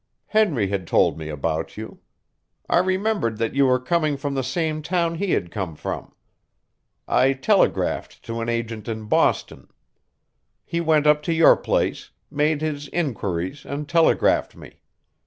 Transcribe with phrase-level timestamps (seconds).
[0.25, 1.99] Henry had told me about you.
[2.67, 6.11] I remembered that you were coming from the same town he had come from.
[7.07, 9.67] I telegraphed to an agent in Boston.
[10.65, 14.81] He went up to your place, made his inquiries and telegraphed me.